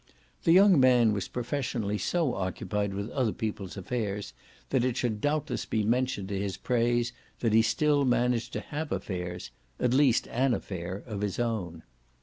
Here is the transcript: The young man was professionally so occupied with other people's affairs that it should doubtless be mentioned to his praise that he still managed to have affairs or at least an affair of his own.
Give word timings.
The 0.45 0.51
young 0.51 0.79
man 0.79 1.13
was 1.13 1.27
professionally 1.27 1.99
so 1.99 2.33
occupied 2.33 2.95
with 2.95 3.11
other 3.11 3.31
people's 3.31 3.77
affairs 3.77 4.33
that 4.71 4.83
it 4.83 4.97
should 4.97 5.21
doubtless 5.21 5.67
be 5.67 5.83
mentioned 5.83 6.27
to 6.29 6.39
his 6.39 6.57
praise 6.57 7.13
that 7.41 7.53
he 7.53 7.61
still 7.61 8.03
managed 8.03 8.51
to 8.53 8.61
have 8.61 8.91
affairs 8.91 9.51
or 9.77 9.85
at 9.85 9.93
least 9.93 10.27
an 10.29 10.55
affair 10.55 11.03
of 11.05 11.21
his 11.21 11.37
own. 11.37 11.83